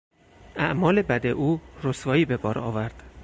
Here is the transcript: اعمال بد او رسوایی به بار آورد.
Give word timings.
اعمال 0.55 1.01
بد 1.01 1.25
او 1.27 1.59
رسوایی 1.83 2.25
به 2.25 2.37
بار 2.37 2.59
آورد. 2.59 3.03